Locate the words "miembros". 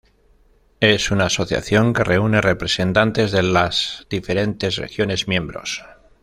5.27-5.83